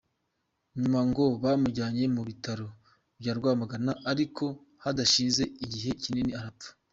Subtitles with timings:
[0.79, 2.67] Nyuma ngo bamujyanye mu bitaro
[3.19, 4.45] bya Rwamagana, ariko
[4.83, 6.69] hadashize igihe kinini arapfa.